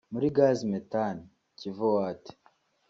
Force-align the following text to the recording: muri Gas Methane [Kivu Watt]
muri 0.13 0.27
Gas 0.35 0.59
Methane 0.71 1.21
[Kivu 1.59 1.87
Watt] 1.95 2.23